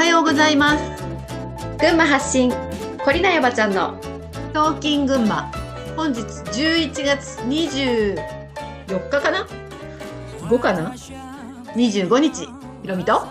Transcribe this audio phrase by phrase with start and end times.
[0.00, 1.04] はようございます。
[1.78, 2.50] 群馬発信
[3.04, 4.00] コリナヤバちゃんの。
[4.54, 5.52] トーキン群馬。
[5.94, 8.16] 本日11月24
[9.10, 9.46] 日かな
[10.38, 10.94] ？5かな
[11.74, 12.46] ？25日。
[12.80, 13.28] ひろみと？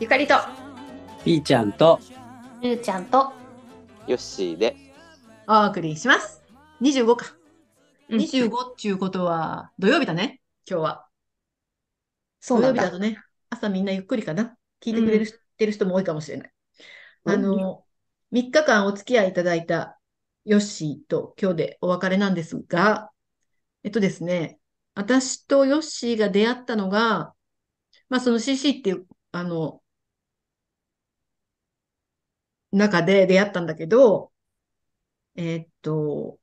[0.00, 0.36] ゆかりと。
[1.26, 2.00] ピーちゃんと。
[2.62, 3.30] ゆうちゃんと。
[4.06, 4.76] ヨッシーで。
[5.46, 6.42] お送りします。
[6.80, 7.26] 25か。
[8.08, 8.18] うん。
[8.18, 10.40] 25っていうことは土曜日だね。
[10.66, 11.06] 今日は。
[12.40, 12.84] そうなんだ。
[12.84, 14.54] 土曜日だとね朝みんなゆっくりかな。
[14.82, 15.26] 聞いてくれる、
[15.58, 16.52] てる人も多いかもしれない。
[17.26, 17.86] あの、
[18.32, 20.00] 3日間お付き合いいただいた
[20.44, 23.12] ヨッシーと今日でお別れなんですが、
[23.84, 24.60] えっとですね、
[24.94, 27.34] 私とヨッシーが出会ったのが、
[28.10, 29.82] まあその CC っていう、あの、
[32.72, 34.32] 中で出会ったんだけど、
[35.36, 36.38] えーっと、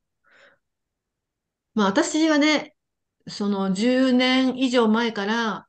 [1.74, 2.74] まあ私はね、
[3.28, 5.68] その10年以上前から、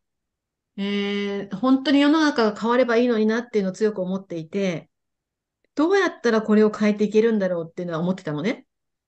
[0.77, 4.89] えー本当に世の中が変わればいいのになっていうのを強く思っていて、
[5.75, 8.65] どうやったらこれを変えていけるんだろうっていうのは思ってたのね。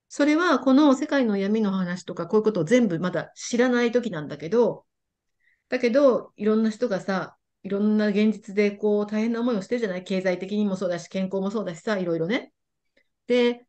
[0.08, 4.85] それはこの世界の闇の話とかこういうことを全部まだ知らない時なんだけど、
[5.69, 10.03] だけどいろんな人がさ、いろんな現実でこう大変な思いをしてるじゃない？
[10.03, 12.52] 経済的にもそうだし、健康もそうだしさ、いろいろね。
[13.27, 13.67] で、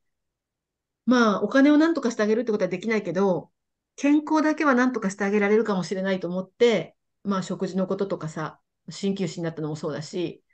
[1.05, 3.51] まあお金を何とかしてあげるってことはできないけど、
[3.97, 10.45] 健康だけは何とかしてあげられるかもしれないと思って、まあ食事のこととかさ、鍼灸師になったのもそうだし、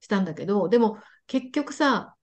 [0.00, 2.16] したんだけど、でも結局さ、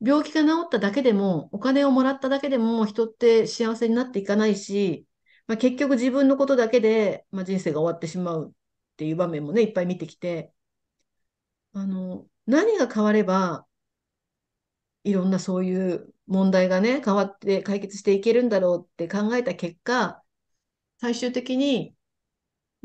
[0.00, 5.06] 病気が治っただけでも、お金をもらっただけでも人って幸せになっていかないし、
[5.46, 8.52] まあ、結局自分のことだけで、まあ、人生が終わってしまうっ
[8.96, 10.52] ていう場面もね、いっぱい見てきて、
[11.74, 13.66] あの、何が変われば、
[15.04, 20.22] いろんなそういう問題がね、変わって解決していけるんだろうって考えた結果、
[21.00, 21.95] 最終的に、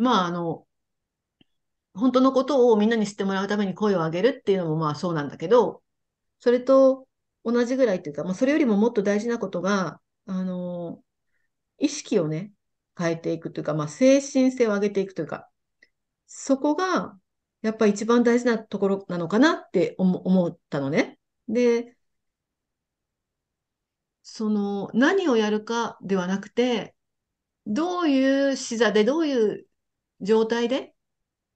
[0.01, 0.67] まあ、あの、
[1.93, 5.83] 本当のことをみんなに知ってもらうために声を上げるっていうのもまあそうなんだけど、
[6.39, 7.07] それと
[7.45, 11.03] 同じぐらいっていうか、まあ、それよりももっと大事なことが、あの、
[11.79, 12.53] 意識をね、
[12.97, 15.49] 変えていくというか、まあ、精神性を上げていくというか、
[16.27, 17.19] そこが、
[17.63, 21.19] やっぱ一番大事なところなのかなって思思ったのね。
[21.49, 21.97] で、
[24.23, 26.95] その、何をやるかではなくて、
[27.67, 29.67] どういう視座で、どういう
[30.21, 30.93] 状態で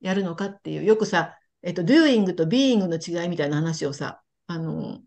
[0.02, 5.02] やるのかっていう、よくさ、えっと、doing と being の違いみたいな話をさ、あの、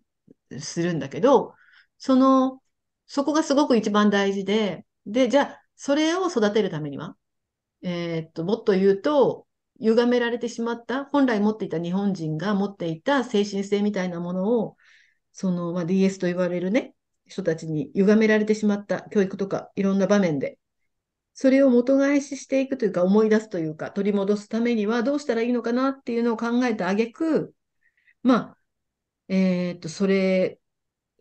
[0.61, 1.55] するんだけど、
[1.99, 2.63] その、
[3.07, 7.17] そこがすごく一番大事で、で、じゃあ、それを育てるためには、
[7.83, 9.47] えーっと、もっと言うと、
[9.81, 14.77] 歪められてしまった、本来持っていた日本人が持っていた精神性みたいなものを、
[15.33, 16.95] その、まあ、DS と言われるね、
[17.27, 20.59] 人たちに歪められてしまった教育とか、いろんな場面で、
[21.41, 27.55] それを元返ししていくというか、思い出すというか、取り戻すためにはどうしたらいいのかなっていうのを考えた挙句、
[28.23, 28.59] まあ、
[29.29, 30.61] えーっと、それ、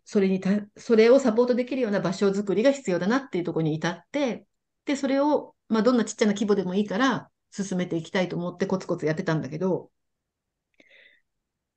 [0.04, 4.46] それにた、それをサポートできるような場所づくりが必要だなっていうところに至って、
[4.86, 9.90] で、それを、まあ、どんなちっちゃな規模でもいいから、進めていきたいと思ってコツコツやってたんだけど、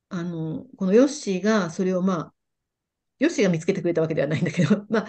[0.09, 2.33] あの、このヨッシーが、それをまあ、
[3.19, 5.07] ヨッシーが見つけてくれたわけではないんだけど、 まあ、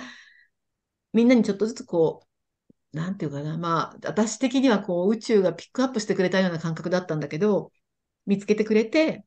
[1.15, 2.27] みんなにちょっとずつこう、
[2.93, 7.73] なんていうかな、まあ、私的にはこう、宇宙がピックアップしてくれたような感覚だったんだけど、
[8.27, 9.25] 見つけてくれて、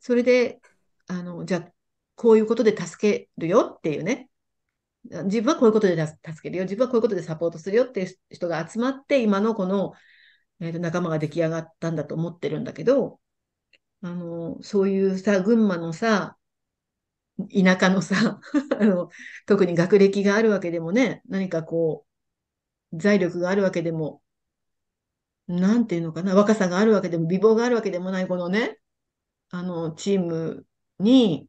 [0.00, 0.60] それで、
[1.08, 1.72] あの、じゃあ、
[2.16, 4.30] こういうことで助けるよっていうね。
[5.24, 6.64] 自分はこういうことで助けるよ。
[6.64, 9.94] 自分はこういうことでサポートするよっていう人が集まって、今のこの、
[10.60, 13.20] えーと仲間が出来上がったんだと思ってるんだけど、
[14.02, 16.38] あの、そういうさ、群馬のさ、
[17.52, 18.40] 田舎のさ、
[18.80, 19.10] あの、
[19.46, 22.07] 特に学歴があるわけでもね、何かこう、
[22.92, 24.22] 財力があるわけでも、
[25.46, 28.78] なんていうのかな、若さがあるわけでも、美貌があるわけでもない、このね、
[29.50, 30.66] あの、チーム
[31.00, 31.48] に、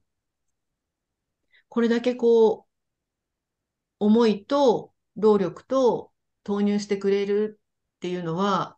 [1.70, 2.70] これだけこう、
[4.00, 6.12] 思いと労力と
[6.44, 7.60] 投入してくれる
[7.98, 8.78] っていうのは、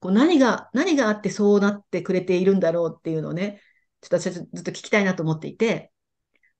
[0.00, 3.60] こう何が、何があってそうなってくれているんだろうっていうのをね、
[4.00, 5.92] ちょっと私はずっと聞きたいなと思っていて、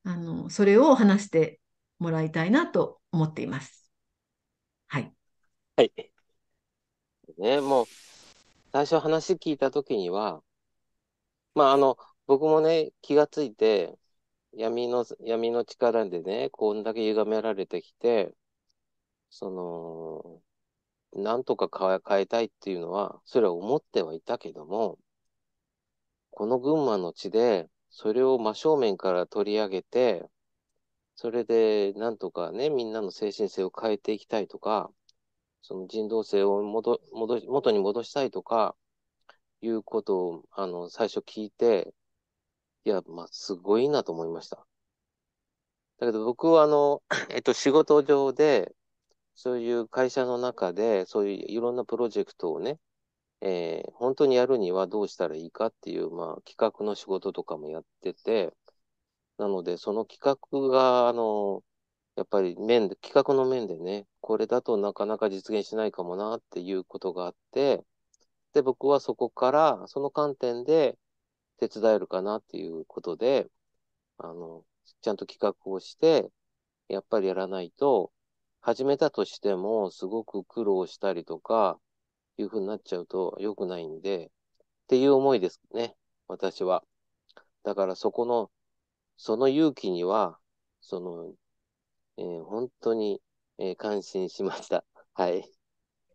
[0.05, 1.61] あの、それを話して
[1.99, 3.82] もらいたいなと思っています。
[5.77, 6.13] はい。
[7.39, 7.87] ね、もう、
[8.73, 10.43] 最初話聞いたときには、
[11.55, 11.97] まあ、あの、
[12.27, 13.99] 僕もね、気がついて、
[14.55, 18.35] 闇の、闇の力でね、こんだけ歪められてきて、
[19.31, 24.99] その、なんとか変え、変えたいっていうのは、それは思ってはいたけども、
[26.31, 30.29] この群馬の地で、それを真正面から取り上げて、
[31.17, 34.93] それで、なんとかね、みんなの精神性を変えていきたいとか、
[35.63, 38.77] その人道性を戻、戻し、元に戻したいとか、
[39.63, 41.95] いうことを、あの、最初聞いて、
[42.85, 44.67] いや、まあ、すごいなと思いました。
[45.99, 48.75] だけど僕はあの、 えっと、仕事上で、
[49.35, 52.81] そういう会社の中で、そういういろんなプロジェクトをね、
[53.43, 58.55] えー本当にやるにはどうしたらいいかっていう、まあ、企画の仕事とかもやってて、
[59.39, 61.63] なので、その企画が、あの、
[62.17, 67.85] やっぱり面で、企画の面でね、これだとなかなか実現しないかもなっていうことがあって、
[68.53, 70.99] で、僕はそこから、その観点で
[71.59, 73.51] 手伝えるかなっていうことで、
[74.19, 74.65] あの、
[75.01, 76.31] ちゃんと企画をして、
[76.89, 78.13] やっぱりやらないと、
[78.61, 81.81] 始めたとしても、すごく苦労したりとか、
[82.39, 84.31] いう風になっちゃうと良くないんで、っ
[84.89, 85.97] ていう思いですね、
[86.29, 86.85] 私は。
[87.65, 88.51] だからそこの、
[89.17, 90.39] その勇気には、
[90.81, 91.33] その、
[92.17, 93.21] えー本当に、
[93.59, 94.83] えー感心しました。
[95.13, 95.53] はい。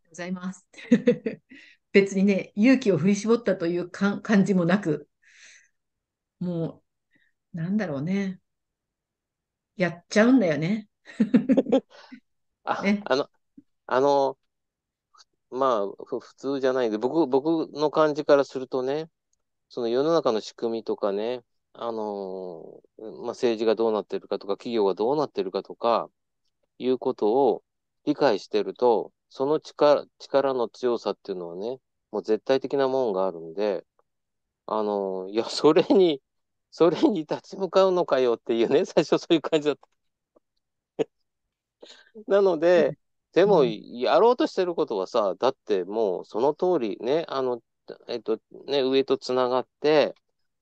[0.09, 0.65] ございます。
[1.91, 5.09] 別にね、勇気を振り絞ったというかん感じもなく、
[6.39, 6.83] も
[7.53, 8.41] う、なんだろうね。
[9.77, 10.87] やっちゃうんだよね。
[12.63, 13.29] あ、ねあの、
[13.87, 14.39] あの、
[15.49, 19.09] まあ、ふ普通じゃないんで、僕、僕の感じからするとね、
[19.69, 21.43] その世の中の仕組みとかね、
[21.79, 26.09] あのーまあ、政治がどうなってるかとか、企業がどうなってるかとか、
[26.79, 27.63] いうことを
[28.05, 31.79] 理解してると、その力、力の強さっていうのはね、
[32.11, 33.85] もう絶対的なもんがあるんで、
[34.67, 36.21] あのーいや、 それに、
[36.71, 39.89] それに立ち向かうのかよっていうね、最初そういう感じだった。
[42.27, 42.95] なので、
[43.33, 47.61] でも、うんやろうとしてることはさ、だってもうその通りね、あの、
[48.07, 50.15] えっと、ね、上とつながって、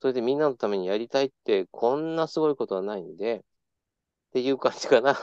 [0.06, 3.42] それでみんなのためにやりたいって、こんなすごいことはないんで、っ
[4.34, 5.14] ていう感じかな。
[5.16, 5.20] だ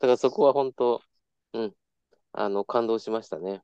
[0.00, 1.00] からそこは本当、
[1.52, 1.76] うん、
[2.32, 3.62] あの、感動しましたね。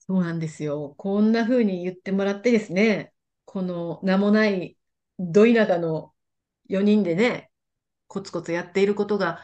[0.00, 0.92] そうなんですよ。
[0.98, 3.14] こんな風に言ってもらってですね、
[3.44, 4.76] この名もない
[5.20, 6.12] ど田舎の
[6.66, 7.52] 4人でね、
[8.08, 9.38] コツコツやっていることが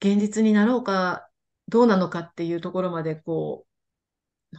[0.00, 1.30] 現実になろうか
[1.68, 3.69] どうなのかっていうところまでこう、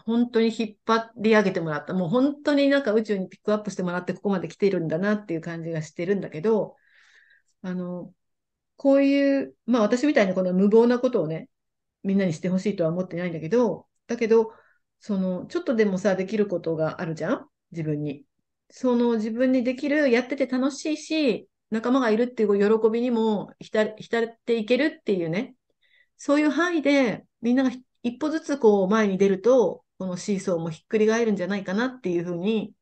[0.06, 1.94] 本当に引っ張り上げてもらった。
[1.94, 6.76] もう本当になんか宇宙にピックアップしてもらってここまで来ているんだなっていう感じがしてるんだけど、
[7.62, 8.14] あの、
[8.78, 11.50] こういう、まあ私みたいにこの無謀なことをね、
[12.04, 14.54] みんなにしてほしいとは思ってないんだけど、だけど、
[15.00, 17.48] その、ちょっとでもさ、できることがあるじゃん？
[17.72, 18.24] 自分に。
[18.70, 25.56] その自分にできる、やってて楽しいし、仲間がいるっていう喜びにも浸浸っていけるっていうね、
[26.18, 27.72] そういう範囲でみんなが
[28.04, 32.74] 一歩ずつこう前に出ると、このシーソーもひっくり返るんじゃないかなっていうふうに、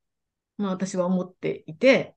[0.58, 2.16] まあ私は思っていて、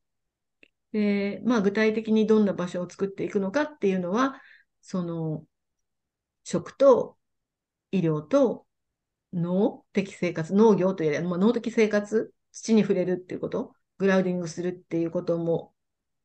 [0.92, 4.40] で、まあ具体的にどんな場所を作っていくのかっていうのは、
[4.80, 5.46] その、
[6.44, 7.18] 食と
[7.92, 8.66] 医療と
[9.32, 15.74] 農的生活、農業というよりは、まあ、農的生活、土に触れるっていうこと、グラウディングするっていうことも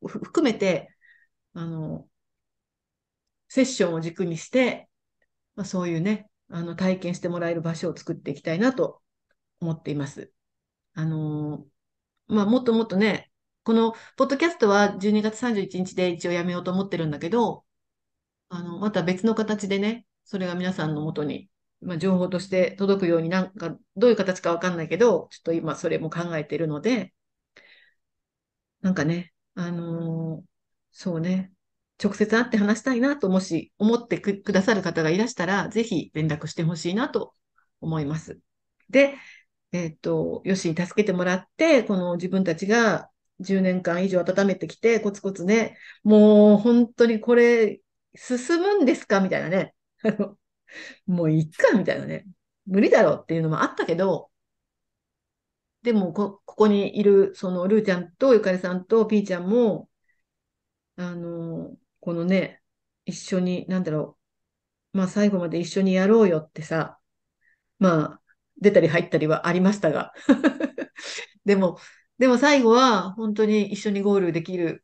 [0.06, 0.96] 含めて、
[1.54, 2.08] あの、
[3.50, 4.90] セッションを軸にして、
[5.56, 9.02] まあ、そういうね、あの、体験してもらえる場所を作っていきたいなと
[9.62, 10.32] 思っています。
[10.96, 11.68] あの
[12.28, 13.32] まあ、もっともっとね、
[13.64, 17.66] このポッドキャストは12月31日で一応やめようと思ってるんだけど、
[18.50, 21.50] あの、また別の形でね、それが皆さんのもとに、
[21.82, 27.14] まあ、情報として届くようになんか、どういう形かわかんないけど、ちょっと今それも考えているので、
[28.82, 30.48] なんかね、あのー
[30.92, 31.54] そうね、
[32.04, 37.34] 直接会って話したいなと、もし思ってく、ださる方がいらしたら、ぜひ連絡してほしいなと
[37.82, 38.40] 思います。
[38.90, 39.16] で、
[39.72, 47.82] えっと、よしに助けてもらって、この自分たちが10年間以上温めてきて、コツコツね、もう本当にこれ、
[48.16, 49.20] 進むんですか？
[49.22, 49.76] みたいなね。
[51.08, 52.26] もういっかみたいなね。
[52.66, 54.32] 無理だろうっていうのもあったけど、
[55.82, 59.90] でもこ、ここにいる、その、ルーちゃんとゆかりさんとピーちゃんも、
[60.96, 62.62] あの、このね、
[63.06, 64.18] 一緒に、なんだろ
[64.94, 67.00] う、まあ最後まで一緒にやろうよってさ、
[67.80, 68.22] まあ、
[68.62, 70.14] 出たり入ったりはありましたが。
[71.46, 71.80] でも、
[72.18, 74.84] でも最後は本当に一緒にゴールできる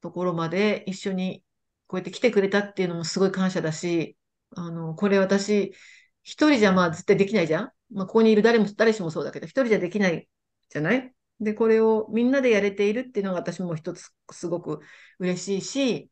[0.00, 1.44] ところまで一緒に
[1.86, 4.16] こうやって来てくれたっていうのもすごい感謝だし、
[4.56, 5.74] あの、これ私、
[6.22, 7.72] 一人じゃまあ絶対できないじゃん。
[7.92, 10.28] まあここにいる誰も、誰しもそうだけど、一人じゃできない
[10.70, 11.14] じゃない？
[11.40, 14.80] で、これをみんなでやれているっていうのが私も一つすごく
[15.18, 16.10] 嬉しいし、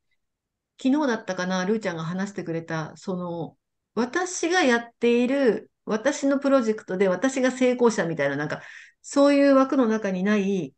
[0.82, 3.56] 昨日だったかな、ルーちゃんが話してくれた、その、
[3.94, 8.62] 私がやっている、私のプロジェクトで私が成功者みたいな、なんか、
[9.02, 10.74] そういう枠の中にない、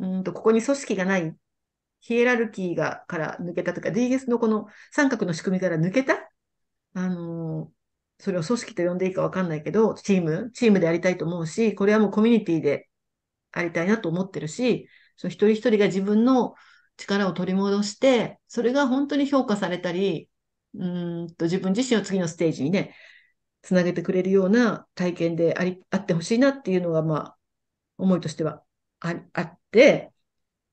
[0.00, 1.36] うんと、ここに組織がない、
[2.00, 6.30] ヒエラルキーが、から抜けたとか、DS のこの三角の仕組みから抜けた
[6.94, 7.76] あのー
[8.18, 12.88] それを組織と呼んでいいかわかんないけど、チーム、チームでやりたいと思うし、これはもうコミュニティで
[13.52, 16.54] ありたいなと思ってるし、その一人一人が自分の
[16.96, 20.30] 力を取り戻して、それが本当に評価されたり、
[20.74, 22.94] うんと自分自身を次のステージにね、
[23.62, 27.38] つなげてくれるような体験であり、あってほしいなっていうのが、まあ、
[27.98, 28.62] 思いとしては
[29.00, 30.12] ああって、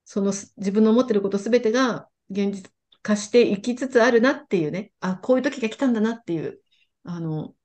[0.06, 6.62] その自分の思ってることすべてが現実化していきつつあるなっていうね、あ、こういう時が来たんだなっていう、
[7.04, 7.56] あの、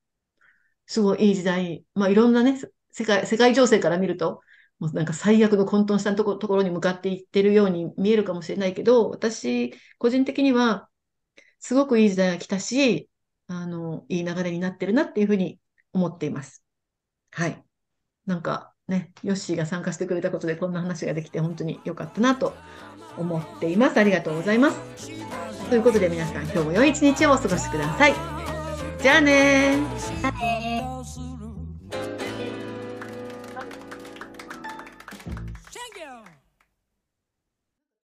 [0.86, 2.58] すごいいい時代、まあいろんなね、
[2.90, 4.40] 世界、世界情勢から見ると、
[4.78, 10.88] もうなんか最悪の混沌したところに向かっていってるように見えるかもしれないけど、私、個人的には、
[11.58, 13.10] すごくいい時代が来たし、
[13.48, 15.58] あの、いい流れになってるなっていうふうに
[15.92, 16.62] 思っています。
[17.32, 17.62] はい。
[18.26, 22.54] なんかね、ヨッシーが参加してくれたことでこんな話ができて本当に良かったなと
[23.16, 23.98] 思っています。
[23.98, 25.10] ありがとうございます。
[25.68, 28.14] ということで皆さん今日も良い一日をお過ごしください。
[29.02, 29.76] じゃあね